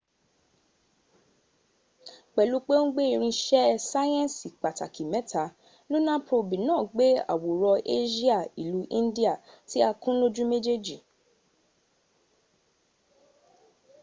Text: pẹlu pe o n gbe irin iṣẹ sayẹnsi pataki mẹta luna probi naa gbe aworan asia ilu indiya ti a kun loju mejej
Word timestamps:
pẹlu 2.35 2.57
pe 2.67 2.73
o 2.81 2.83
n 2.87 2.91
gbe 2.93 3.03
irin 3.13 3.33
iṣẹ 3.35 3.63
sayẹnsi 3.89 4.47
pataki 4.61 5.03
mẹta 5.13 5.43
luna 5.91 6.13
probi 6.27 6.57
naa 6.67 6.83
gbe 6.91 7.05
aworan 7.33 7.79
asia 7.97 8.37
ilu 8.63 8.81
indiya 8.99 9.33
ti 9.69 9.77
a 9.87 9.89
kun 10.01 10.15
loju 10.21 10.43
mejej 10.51 10.87